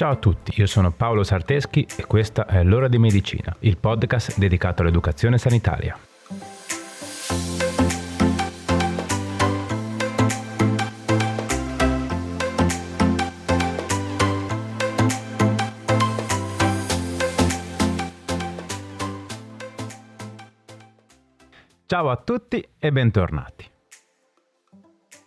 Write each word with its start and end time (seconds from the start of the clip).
Ciao 0.00 0.12
a 0.12 0.16
tutti, 0.16 0.58
io 0.58 0.64
sono 0.64 0.90
Paolo 0.92 1.22
Sarteschi 1.22 1.86
e 1.94 2.06
questa 2.06 2.46
è 2.46 2.64
L'ora 2.64 2.88
di 2.88 2.96
medicina, 2.96 3.54
il 3.58 3.76
podcast 3.76 4.38
dedicato 4.38 4.80
all'educazione 4.80 5.36
sanitaria. 5.36 5.94
Ciao 21.84 22.08
a 22.08 22.16
tutti 22.16 22.66
e 22.78 22.90
bentornati. 22.90 23.70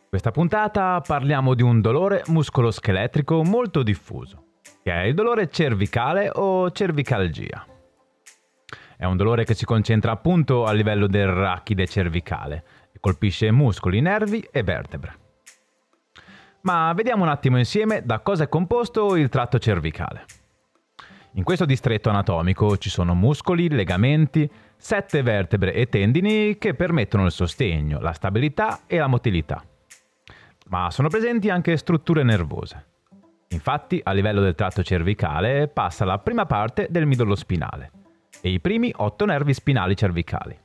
Questa 0.09 0.31
puntata 0.31 0.99
parliamo 1.05 1.53
di 1.53 1.62
un 1.62 1.80
dolore 1.80 2.23
muscoloscheletrico 2.26 3.44
molto 3.44 3.84
diffuso 3.84 4.44
che 4.84 4.92
è 4.92 5.04
il 5.04 5.14
dolore 5.14 5.50
cervicale 5.50 6.30
o 6.34 6.70
cervicalgia. 6.72 7.66
È 8.98 9.06
un 9.06 9.16
dolore 9.16 9.46
che 9.46 9.54
si 9.54 9.64
concentra 9.64 10.12
appunto 10.12 10.66
a 10.66 10.73
livello 10.73 11.08
del 11.08 11.28
rachide 11.28 11.88
cervicale 11.88 12.64
e 12.92 13.00
colpisce 13.00 13.50
muscoli, 13.52 14.02
nervi 14.02 14.46
e 14.52 14.62
vertebre. 14.62 15.18
Ma 16.62 16.92
vediamo 16.94 17.23
un 17.23 17.30
attimo 17.30 17.58
insieme 17.58 18.02
da 18.06 18.20
cosa 18.20 18.44
è 18.44 18.50
composto 18.50 19.16
il 19.16 19.30
tratto 19.30 19.58
cervicale. 19.58 20.26
In 21.36 21.44
questo 21.44 21.66
distretto 21.66 22.09
anatomico 22.09 22.78
ci 22.78 22.90
sono 22.90 23.16
muscoli, 23.16 23.70
legamenti, 23.70 24.50
sette 24.78 25.23
vertebre 25.23 25.73
e 25.73 25.88
tendini 25.88 26.58
che 26.58 26.73
permettono 26.76 27.26
il 27.26 27.31
sostegno, 27.31 28.00
la 28.00 28.14
stabilità 28.14 28.81
e 28.86 28.98
la 28.98 29.08
motilità. 29.08 29.64
Ma 30.68 30.92
sono 30.92 31.08
presenti 31.08 31.50
anche 31.50 31.75
strutture 31.78 32.23
nervose. 32.23 32.92
Infatti, 33.54 34.02
a 34.04 34.12
livello 34.12 34.42
del 34.42 34.56
tratto 34.56 34.84
cervicale 34.84 35.68
passa 35.68 36.06
la 36.06 36.18
prima 36.18 36.46
parte 36.46 36.88
del 36.90 37.06
midollo 37.06 37.36
spinale 37.36 37.92
e 38.42 38.50
i 38.50 38.59
primi 38.59 38.92
otto 38.96 39.26
nervi 39.26 39.54
spinali 39.54 39.96
cervicali, 39.96 40.59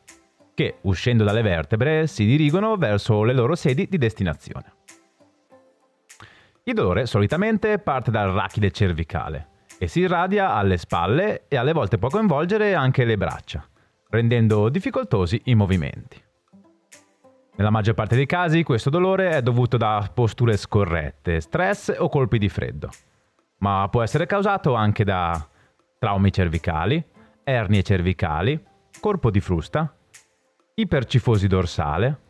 che, 0.55 0.79
uscendo 0.83 1.23
dalle 1.23 1.43
vertebre, 1.43 2.07
si 2.07 2.25
dirigono 2.25 2.77
verso 2.77 3.23
le 3.25 3.35
loro 3.35 3.55
sedi 3.55 3.89
di 3.89 3.99
destinazione. 3.99 4.73
Il 6.65 6.75
dolore 6.75 7.07
solitamente 7.07 7.79
parte 7.79 8.11
dal 8.11 8.31
rachide 8.31 8.71
cervicale 8.71 9.49
e 9.79 9.87
si 9.87 10.01
irradia 10.01 10.55
alle 10.55 10.79
spalle 10.79 11.45
e 11.47 11.57
alle 11.57 11.73
volte 11.73 11.99
può 11.99 12.09
coinvolgere 12.09 12.75
anche 12.75 13.05
le 13.05 13.17
braccia, 13.17 13.67
rendendo 14.09 14.69
difficoltosi 14.71 15.43
i 15.45 15.55
movimenti. 15.55 16.21
Nella 17.59 17.71
maggior 17.71 17.95
parte 17.95 18.15
dei 18.15 18.27
casi 18.27 18.63
questo 18.63 18.89
dolore 18.89 19.31
è 19.31 19.43
dovuto 19.43 19.77
da 19.77 20.09
posture 20.15 20.57
scorrette, 20.57 21.41
stress 21.41 21.93
o 21.99 22.09
colpi 22.09 22.39
di 22.39 22.49
freddo, 22.49 22.89
ma 23.59 23.89
può 23.91 24.01
essere 24.01 24.27
causato 24.27 24.75
anche 24.75 25.03
da 25.03 25.45
traumi 25.99 26.31
cervicali, 26.31 27.05
ernie 27.43 27.83
cervicali, 27.83 28.65
corpo 29.01 29.33
di 29.33 29.41
frusta, 29.41 29.93
ipercifosi 30.77 31.49
dorsale, 31.49 32.21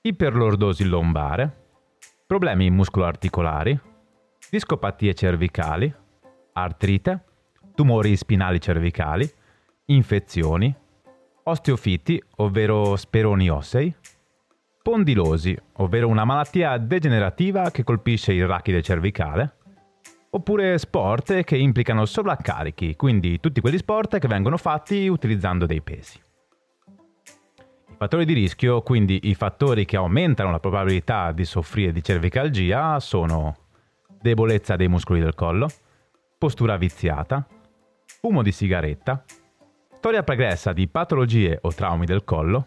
iperlordosi 0.00 0.84
lombare, 0.84 1.66
problemi 2.26 2.70
muscolo-articolari, 2.70 3.78
discopatie 4.48 5.12
cervicali, 5.12 5.94
artrite, 6.54 7.24
tumori 7.74 8.16
spinali 8.16 8.58
cervicali, 8.62 9.30
infezioni, 9.86 10.74
osteofiti, 11.42 12.18
ovvero 12.36 12.96
speroni 12.96 13.50
ossei, 13.50 13.94
spondilosi, 14.84 15.56
ovvero 15.78 16.08
una 16.08 16.26
malattia 16.26 16.76
degenerativa 16.76 17.70
che 17.70 17.84
colpisce 17.84 18.34
il 18.34 18.46
rachide 18.46 18.82
cervicale, 18.82 19.56
oppure 20.28 20.76
sport 20.76 21.42
che 21.42 21.56
implicano 21.56 22.04
sovraccarichi, 22.04 22.94
quindi 22.94 23.40
tutti 23.40 23.62
quegli 23.62 23.78
sport 23.78 24.18
che 24.18 24.28
vengono 24.28 24.58
fatti 24.58 25.08
utilizzando 25.08 25.64
dei 25.64 25.80
pesi. 25.80 26.20
I 27.88 27.94
fattori 27.96 28.26
di 28.26 28.34
rischio, 28.34 28.82
quindi 28.82 29.20
i 29.22 29.34
fattori 29.34 29.86
che 29.86 29.96
aumentano 29.96 30.50
la 30.50 30.60
probabilità 30.60 31.32
di 31.32 31.46
soffrire 31.46 31.90
di 31.90 32.02
cervicalgia, 32.02 33.00
sono 33.00 33.56
debolezza 34.20 34.76
dei 34.76 34.88
muscoli 34.88 35.20
del 35.20 35.34
collo, 35.34 35.66
postura 36.36 36.76
viziata, 36.76 37.46
fumo 38.20 38.42
di 38.42 38.52
sigaretta, 38.52 39.24
storia 39.96 40.22
pregressa 40.22 40.74
di 40.74 40.86
patologie 40.88 41.58
o 41.62 41.72
traumi 41.72 42.04
del 42.04 42.22
collo, 42.22 42.66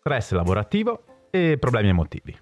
stress 0.00 0.32
lavorativo 0.32 1.02
e 1.30 1.58
problemi 1.58 1.88
emotivi. 1.88 2.34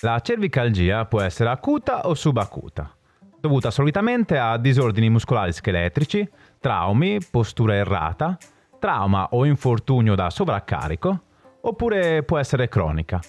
La 0.00 0.18
cervicalgia 0.20 1.04
può 1.04 1.20
essere 1.20 1.50
acuta 1.50 2.08
o 2.08 2.14
subacuta, 2.14 2.90
dovuta 3.38 3.70
solitamente 3.70 4.38
a 4.38 4.56
disordini 4.56 5.10
muscolari 5.10 5.52
scheletrici, 5.52 6.26
traumi, 6.58 7.18
postura 7.30 7.74
errata, 7.74 8.38
trauma 8.78 9.28
o 9.32 9.44
infortunio 9.44 10.14
da 10.14 10.30
sovraccarico, 10.30 11.24
oppure 11.60 12.22
può 12.22 12.38
essere 12.38 12.68
cronica, 12.68 13.20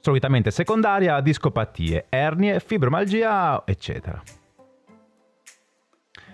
solitamente 0.00 0.50
secondaria 0.50 1.16
a 1.16 1.20
discopatie, 1.20 2.06
ernie, 2.08 2.60
fibromalgia, 2.60 3.62
eccetera. 3.66 4.20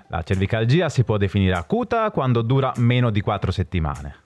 La 0.06 0.22
cervicalgia 0.22 0.88
si 0.88 1.02
può 1.02 1.16
definire 1.16 1.54
acuta 1.54 2.10
quando 2.12 2.42
dura 2.42 2.72
meno 2.76 3.10
di 3.10 3.20
4 3.20 3.50
settimane 3.50 4.21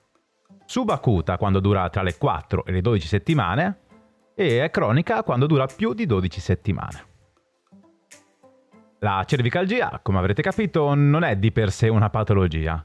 subacuta 0.76 1.38
quando 1.38 1.58
dura 1.58 1.88
tra 1.88 2.02
le 2.02 2.18
4 2.18 2.66
e 2.66 2.70
le 2.70 2.82
12 2.82 3.06
settimane 3.06 3.78
e 4.34 4.62
è 4.62 4.68
cronica 4.70 5.22
quando 5.22 5.46
dura 5.46 5.64
più 5.64 5.94
di 5.94 6.04
12 6.04 6.38
settimane. 6.38 7.04
La 8.98 9.24
cervicalgia, 9.26 10.00
come 10.02 10.18
avrete 10.18 10.42
capito, 10.42 10.92
non 10.92 11.24
è 11.24 11.36
di 11.36 11.50
per 11.50 11.70
sé 11.70 11.88
una 11.88 12.10
patologia, 12.10 12.84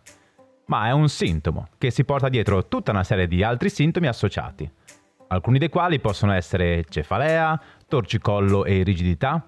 ma 0.67 0.87
è 0.87 0.91
un 0.91 1.09
sintomo 1.09 1.67
che 1.77 1.91
si 1.91 2.05
porta 2.05 2.29
dietro 2.29 2.69
tutta 2.69 2.91
una 2.91 3.03
serie 3.03 3.27
di 3.27 3.43
altri 3.43 3.69
sintomi 3.69 4.07
associati, 4.07 4.71
alcuni 5.27 5.59
dei 5.59 5.67
quali 5.67 5.99
possono 5.99 6.31
essere 6.31 6.85
cefalea, 6.87 7.61
torcicollo 7.89 8.63
e 8.63 8.83
rigidità, 8.83 9.45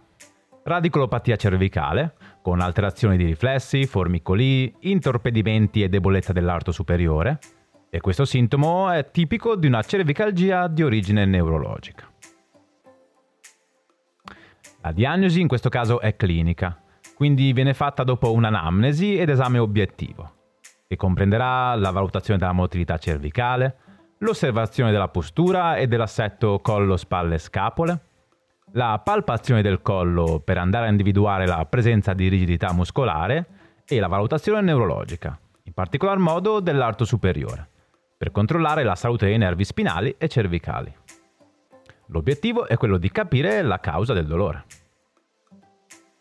radiculopatia 0.64 1.38
cervicale, 1.38 2.16
con 2.42 2.60
alterazioni 2.60 3.16
di 3.16 3.24
riflessi, 3.24 3.86
formicoli, 3.86 4.76
intorpedimenti 4.82 5.82
e 5.82 5.88
debolezza 5.88 6.34
dell'arto 6.34 6.74
superiore, 6.74 7.40
e 7.96 8.02
questo 8.02 8.26
sintomo 8.26 8.90
è 8.90 9.12
tipico 9.12 9.56
di 9.56 9.68
una 9.68 9.84
cervicalgia 9.84 10.68
di 10.68 10.82
origine 10.82 11.26
neurologica. 11.26 12.10
La 14.82 14.92
diagnosi 14.92 15.40
in 15.40 15.48
questo 15.48 15.70
caso 15.70 16.00
è 16.00 16.16
clinica, 16.16 16.82
quindi 17.14 17.54
viene 17.54 17.76
fatta 17.76 18.04
dopo 18.04 18.34
un'anamnesi 18.34 19.16
ed 19.16 19.30
esame 19.30 19.60
obiettivo, 19.60 20.56
che 20.88 20.96
comprenderà 20.96 21.76
la 21.76 21.92
valutazione 21.92 22.40
della 22.40 22.52
motilità 22.52 22.98
cervicale, 22.98 23.78
l'osservazione 24.18 24.90
della 24.90 25.10
postura 25.10 25.76
e 25.76 25.86
dell'assetto 25.86 26.62
collo-spalle-scapole, 26.62 28.06
la 28.72 29.00
palpazione 29.04 29.62
del 29.62 29.84
collo 29.84 30.42
per 30.44 30.58
andare 30.58 30.88
a 30.88 30.90
individuare 30.90 31.46
la 31.46 31.64
presenza 31.70 32.14
di 32.14 32.28
rigidità 32.28 32.74
muscolare 32.74 33.46
e 33.86 34.00
la 34.00 34.08
valutazione 34.08 34.62
neurologica, 34.62 35.38
in 35.66 35.74
particolar 35.74 36.18
modo 36.18 36.60
dell'arto 36.60 37.06
superiore 37.06 37.68
per 38.24 38.32
controllare 38.32 38.84
la 38.84 38.96
salute 38.96 39.26
dei 39.26 39.38
nervi 39.38 39.66
spinali 39.66 40.16
e 40.18 40.30
cervicali. 40.30 40.96
L'obiettivo 42.06 42.66
è 42.66 42.78
quello 42.78 42.98
di 42.98 43.12
capire 43.12 43.62
la 43.62 43.82
causa 43.82 44.14
del 44.14 44.26
dolore. 44.26 44.64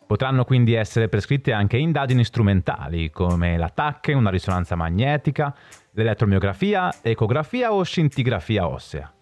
Potranno 0.04 0.44
quindi 0.44 0.72
essere 0.74 1.08
prescritte 1.08 1.52
anche 1.52 1.76
indagini 1.76 2.24
strumentali 2.24 3.12
come 3.12 3.56
la 3.56 3.68
TAC, 3.68 4.10
una 4.16 4.30
risonanza 4.30 4.74
magnetica, 4.74 5.54
l'elettromiografia, 5.92 6.92
ecografia 7.02 7.72
o 7.72 7.84
scintigrafia 7.84 8.66
ossea, 8.66 9.14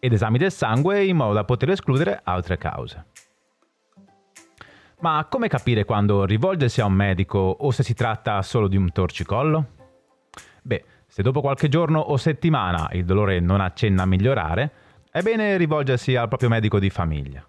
ed 0.00 0.12
esami 0.12 0.38
del 0.38 0.50
sangue 0.50 1.04
in 1.04 1.14
modo 1.14 1.32
da 1.32 1.44
poter 1.44 1.70
escludere 1.70 2.22
altre 2.24 2.58
cause. 2.58 3.04
Ma 4.98 5.24
come 5.30 5.46
capire 5.46 5.84
quando 5.84 6.24
rivolgersi 6.24 6.80
a 6.80 6.86
un 6.86 6.92
medico 6.92 7.38
o 7.38 7.70
se 7.70 7.84
si 7.84 7.94
tratta 7.94 8.42
solo 8.42 8.66
di 8.66 8.76
un 8.76 8.90
torcicollo? 8.90 9.74
Beh, 10.62 10.84
se 11.16 11.22
dopo 11.22 11.40
qualche 11.40 11.70
giorno 11.70 11.98
o 11.98 12.18
settimana 12.18 12.90
il 12.92 13.06
dolore 13.06 13.40
non 13.40 13.62
accenna 13.62 14.02
a 14.02 14.06
migliorare, 14.06 14.72
è 15.10 15.22
bene 15.22 15.56
rivolgersi 15.56 16.14
al 16.14 16.28
proprio 16.28 16.50
medico 16.50 16.78
di 16.78 16.90
famiglia 16.90 17.42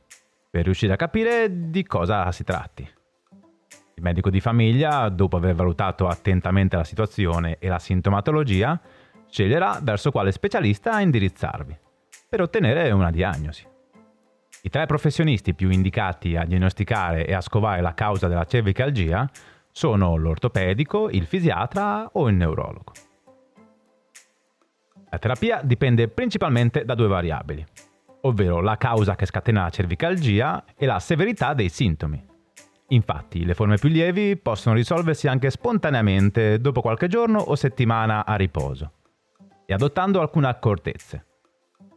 per 0.50 0.64
riuscire 0.64 0.94
a 0.94 0.96
capire 0.96 1.50
di 1.70 1.84
cosa 1.84 2.32
si 2.32 2.46
tratti. 2.46 2.90
Il 3.96 4.02
medico 4.02 4.30
di 4.30 4.40
famiglia, 4.40 5.10
dopo 5.10 5.36
aver 5.36 5.54
valutato 5.54 6.08
attentamente 6.08 6.78
la 6.78 6.86
situazione 6.86 7.58
e 7.60 7.68
la 7.68 7.78
sintomatologia, 7.78 8.80
sceglierà 9.30 9.82
verso 9.84 10.12
quale 10.12 10.32
specialista 10.32 11.02
indirizzarvi 11.02 11.78
per 12.30 12.40
ottenere 12.40 12.90
una 12.92 13.12
diagnosi. 13.12 13.68
I 14.62 14.70
tre 14.70 14.86
professionisti 14.86 15.54
più 15.54 15.70
indicati 15.72 16.38
a 16.38 16.46
diagnosticare 16.46 17.26
e 17.26 17.34
a 17.34 17.42
scovare 17.42 17.82
la 17.82 17.94
causa 17.94 18.30
della 18.30 18.46
cervicalgia 18.46 19.30
sono 19.70 20.16
l'ortopedico, 20.16 21.10
il 21.10 21.26
fisiatra 21.26 22.12
o 22.14 22.30
il 22.30 22.36
neurologo. 22.38 22.94
La 25.10 25.20
terapia 25.20 25.62
dipende 25.64 26.10
principalmente 26.10 26.84
da 26.84 26.94
due 26.94 27.08
variabili, 27.08 27.66
ovvero 28.22 28.60
la 28.60 28.76
causa 28.76 29.16
che 29.16 29.26
scatena 29.26 29.64
la 29.64 29.70
cervicalgia 29.70 30.66
e 30.76 30.86
la 30.86 31.00
severità 31.00 31.54
dei 31.54 31.70
sintomi. 31.70 32.24
Infatti, 32.90 33.46
le 33.46 33.54
forme 33.54 33.78
più 33.78 33.90
lievi 33.90 34.36
possono 34.36 34.76
risolversi 34.76 35.28
anche 35.28 35.50
spontaneamente 35.50 36.60
dopo 36.60 36.82
qualche 36.82 37.08
giorno 37.08 37.40
o 37.40 37.56
settimana 37.56 38.26
a 38.26 38.36
riposo 38.36 38.92
e 39.66 39.74
adottando 39.74 40.20
alcune 40.20 40.48
accortezze, 40.48 41.26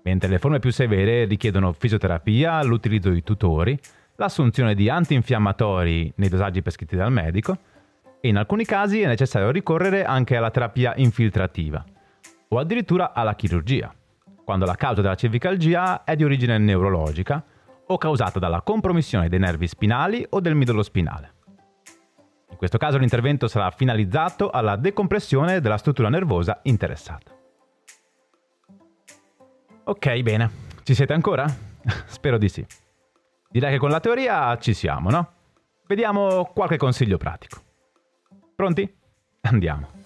mentre 0.04 0.28
le 0.28 0.38
forme 0.38 0.60
più 0.60 0.70
severe 0.70 1.24
richiedono 1.24 1.72
fisioterapia, 1.72 2.62
l'utilizzo 2.62 3.10
di 3.10 3.22
tutori, 3.22 3.78
l'assunzione 4.16 4.74
di 4.74 4.88
antinfiammatori 4.88 6.12
nei 6.16 6.28
dosaggi 6.28 6.62
prescritti 6.62 6.96
dal 6.96 7.12
medico 7.12 7.58
e 8.20 8.28
in 8.28 8.36
alcuni 8.36 8.64
casi 8.64 9.00
è 9.00 9.06
necessario 9.06 9.50
ricorrere 9.50 10.04
anche 10.04 10.36
alla 10.36 10.50
terapia 10.50 10.92
infiltrativa 10.96 11.84
o 12.52 12.58
addirittura 12.58 13.12
alla 13.12 13.34
chirurgia, 13.34 13.94
quando 14.44 14.64
la 14.64 14.74
causa 14.74 15.00
della 15.00 15.14
cervicalgia 15.14 16.02
è 16.04 16.16
di 16.16 16.24
origine 16.24 16.58
neurologica 16.58 17.44
o 17.86 17.96
causata 17.96 18.38
dalla 18.38 18.62
compromissione 18.62 19.28
dei 19.28 19.38
nervi 19.38 19.68
spinali 19.68 20.26
o 20.30 20.40
del 20.40 20.54
midollo 20.54 20.82
spinale. 20.82 21.34
In 22.50 22.56
questo 22.56 22.78
caso 22.78 22.98
l'intervento 22.98 23.46
sarà 23.46 23.70
finalizzato 23.70 24.50
alla 24.50 24.76
decompressione 24.76 25.60
della 25.60 25.78
struttura 25.78 26.08
nervosa 26.08 26.60
interessata. 26.64 27.32
Ok, 29.84 30.20
bene. 30.20 30.50
Ci 30.82 30.94
siete 30.94 31.12
ancora? 31.12 31.46
Spero 32.06 32.36
di 32.36 32.48
sì. 32.48 32.64
Direi 33.48 33.72
che 33.72 33.78
con 33.78 33.90
la 33.90 34.00
teoria 34.00 34.56
ci 34.58 34.74
siamo, 34.74 35.10
no? 35.10 35.32
Vediamo 35.86 36.50
qualche 36.52 36.76
consiglio 36.76 37.16
pratico. 37.16 37.60
Pronti? 38.54 38.92
Andiamo. 39.42 39.99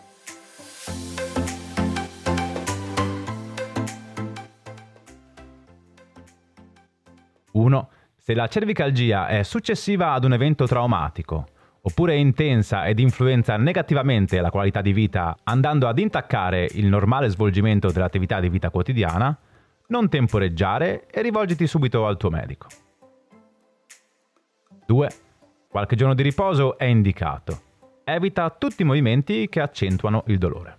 Se 8.26 8.32
la 8.32 8.46
cervicalgia 8.46 9.26
è 9.26 9.42
successiva 9.42 10.12
ad 10.12 10.24
un 10.24 10.32
evento 10.32 10.66
traumatico, 10.66 11.46
oppure 11.82 12.14
è 12.14 12.16
intensa 12.16 12.86
ed 12.86 12.98
influenza 12.98 13.58
negativamente 13.58 14.40
la 14.40 14.48
qualità 14.48 14.80
di 14.80 14.94
vita 14.94 15.36
andando 15.42 15.88
ad 15.88 15.98
intaccare 15.98 16.66
il 16.72 16.86
normale 16.86 17.28
svolgimento 17.28 17.90
dell'attività 17.90 18.40
di 18.40 18.48
vita 18.48 18.70
quotidiana, 18.70 19.38
non 19.88 20.08
temporeggiare 20.08 21.06
e 21.10 21.20
rivolgiti 21.20 21.66
subito 21.66 22.06
al 22.06 22.16
tuo 22.16 22.30
medico. 22.30 22.66
2. 24.86 25.08
Qualche 25.68 25.94
giorno 25.94 26.14
di 26.14 26.22
riposo 26.22 26.78
è 26.78 26.84
indicato. 26.84 27.60
Evita 28.04 28.48
tutti 28.48 28.80
i 28.80 28.86
movimenti 28.86 29.50
che 29.50 29.60
accentuano 29.60 30.24
il 30.28 30.38
dolore. 30.38 30.78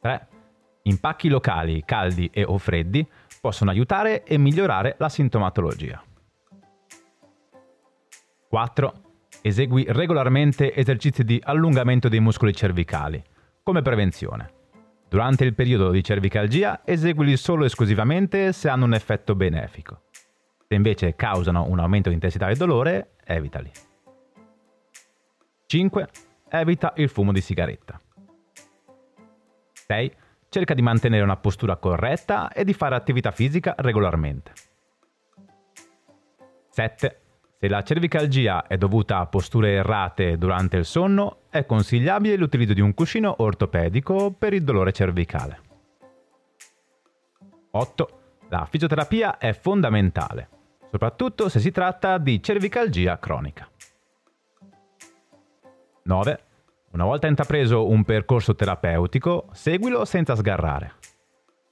3. 0.00 0.26
Impacchi 0.82 1.28
locali, 1.28 1.84
caldi 1.84 2.28
e 2.32 2.42
o 2.42 2.58
freddi 2.58 3.08
possono 3.42 3.70
aiutare 3.70 4.22
e 4.22 4.38
migliorare 4.38 4.94
la 4.98 5.08
sintomatologia. 5.08 6.00
4. 8.48 8.92
Esegui 9.42 9.84
regolarmente 9.88 10.72
esercizi 10.72 11.24
di 11.24 11.40
allungamento 11.42 12.08
dei 12.08 12.20
muscoli 12.20 12.54
cervicali, 12.54 13.20
come 13.64 13.82
prevenzione. 13.82 14.60
Durante 15.08 15.44
il 15.44 15.54
periodo 15.54 15.90
di 15.90 16.04
cervicalgia 16.04 16.82
eseguili 16.84 17.36
solo 17.36 17.64
e 17.64 17.66
esclusivamente 17.66 18.52
se 18.52 18.68
hanno 18.68 18.84
un 18.84 18.94
effetto 18.94 19.34
benefico. 19.34 20.02
Se 20.68 20.76
invece 20.76 21.16
causano 21.16 21.66
un 21.68 21.80
aumento 21.80 22.10
di 22.10 22.14
intensità 22.14 22.46
del 22.46 22.56
dolore, 22.56 23.16
evitali. 23.24 23.72
5. 25.66 26.08
Evita 26.48 26.92
il 26.94 27.08
fumo 27.08 27.32
di 27.32 27.40
sigaretta. 27.40 28.00
6 29.72 30.12
cerca 30.52 30.74
di 30.74 30.82
mantenere 30.82 31.24
una 31.24 31.38
postura 31.38 31.76
corretta 31.76 32.52
e 32.52 32.62
di 32.62 32.74
fare 32.74 32.94
attività 32.94 33.30
fisica 33.30 33.74
regolarmente. 33.78 34.52
7. 36.68 37.20
Se 37.58 37.68
la 37.68 37.82
cervicalgia 37.82 38.66
è 38.66 38.76
dovuta 38.76 39.18
a 39.18 39.26
posture 39.26 39.72
errate 39.72 40.36
durante 40.36 40.76
il 40.76 40.84
sonno, 40.84 41.44
è 41.48 41.64
consigliabile 41.64 42.36
l'utilizzo 42.36 42.74
di 42.74 42.82
un 42.82 42.92
cuscino 42.92 43.36
ortopedico 43.38 44.30
per 44.30 44.52
il 44.52 44.62
dolore 44.62 44.92
cervicale. 44.92 45.60
8. 47.70 48.20
La 48.50 48.66
fisioterapia 48.66 49.38
è 49.38 49.54
fondamentale, 49.54 50.48
soprattutto 50.90 51.48
se 51.48 51.60
si 51.60 51.70
tratta 51.70 52.18
di 52.18 52.42
cervicalgia 52.42 53.18
cronica. 53.18 53.66
9. 56.02 56.44
Una 56.92 57.04
volta 57.04 57.26
intrapreso 57.26 57.88
un 57.88 58.04
percorso 58.04 58.54
terapeutico, 58.54 59.48
seguilo 59.52 60.04
senza 60.04 60.36
sgarrare. 60.36 60.96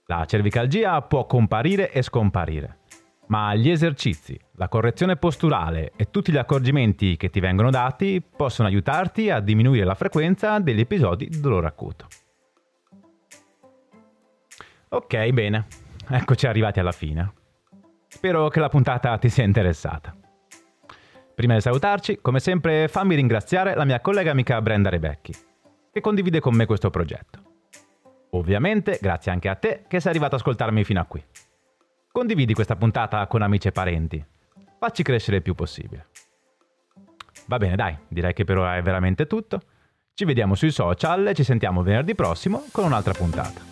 La 0.07 0.25
cervicalgia 0.25 1.03
può 1.03 1.27
comparire 1.27 1.93
e 1.93 2.01
scomparire, 2.01 2.79
ma 3.27 3.55
gli 3.55 3.69
esercizi, 3.69 4.41
la 4.55 4.69
correzione 4.69 5.17
posturale 5.17 5.93
e 5.95 6.11
tutti 6.11 6.33
gli 6.33 6.39
accorgimenti 6.39 7.19
che 7.19 7.29
ti 7.29 7.39
vengono 7.39 7.69
dati 7.69 8.23
possono 8.23 8.69
aiutarti 8.69 9.29
a 9.29 9.41
diminuire 9.41 9.85
la 9.85 9.95
frequenza 9.95 10.59
degli 10.59 10.81
episodi 10.81 11.29
di 11.29 11.39
dolore 11.39 11.67
acuto. 11.67 12.07
Ok, 14.89 15.29
bene, 15.33 15.67
eccoci 16.09 16.47
arrivati 16.47 16.81
alla 16.81 16.93
fine. 16.93 17.33
Spero 18.09 18.49
che 18.49 18.59
la 18.59 18.71
puntata 18.71 19.19
ti 19.19 19.29
sia 19.29 19.45
interessata. 19.45 20.17
Prima 21.41 21.55
di 21.55 21.63
salutarci, 21.63 22.19
come 22.21 22.39
sempre, 22.39 22.87
fammi 22.87 23.15
ringraziare 23.15 23.75
la 23.75 23.87
mia 23.87 24.01
collega 24.01 24.31
amica 24.31 24.61
Brenda 24.61 24.91
Rebecchi, 24.91 25.35
che 25.91 26.03
condivide 26.03 26.39
con 26.39 26.55
me 26.55 26.67
questo 26.67 26.91
progetto. 26.91 27.39
Ovviamente, 28.33 28.99
grazie 29.01 29.33
anche 29.33 29.49
a 29.49 29.55
te 29.55 29.85
che 29.89 30.01
sei 30.01 30.11
arrivato 30.11 30.35
ad 30.35 30.43
ascoltarmi 30.43 30.85
fino 30.85 31.01
a 31.01 31.07
qui. 31.07 31.25
Condividi 32.13 32.53
questa 32.53 32.77
puntata 32.77 33.27
con 33.27 33.41
amici 33.41 33.69
e 33.69 33.73
parenti. 33.73 34.23
Facci 34.79 35.03
crescere 35.03 35.39
il 35.39 35.43
più 35.43 35.55
possibile. 35.55 36.09
Va 37.47 37.57
bene, 37.57 37.75
dai, 37.75 37.97
direi 38.07 38.35
che 38.35 38.45
per 38.45 38.59
ora 38.59 38.77
è 38.77 38.83
veramente 38.83 39.27
tutto. 39.27 39.63
Ci 40.13 40.27
vediamo 40.27 40.55
sui 40.55 40.71
social 40.71 41.27
e 41.27 41.35
ci 41.35 41.43
sentiamo 41.43 41.83
venerdì 41.83 42.15
prossimo 42.15 42.65
con 42.71 42.85
un'altra 42.85 43.15
puntata. 43.15 43.70